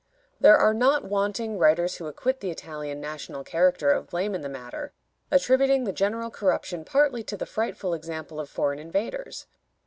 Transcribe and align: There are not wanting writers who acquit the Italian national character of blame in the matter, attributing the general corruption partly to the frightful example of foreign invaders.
There 0.39 0.57
are 0.57 0.73
not 0.73 1.03
wanting 1.05 1.59
writers 1.59 1.97
who 1.97 2.07
acquit 2.07 2.39
the 2.39 2.49
Italian 2.49 2.99
national 2.99 3.43
character 3.43 3.91
of 3.91 4.09
blame 4.09 4.33
in 4.33 4.41
the 4.41 4.49
matter, 4.49 4.93
attributing 5.29 5.83
the 5.83 5.93
general 5.93 6.31
corruption 6.31 6.83
partly 6.83 7.21
to 7.21 7.37
the 7.37 7.45
frightful 7.45 7.93
example 7.93 8.39
of 8.39 8.49
foreign 8.49 8.79
invaders. 8.79 9.45